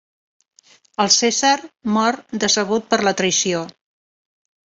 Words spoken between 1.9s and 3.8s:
mor decebut per la traïció.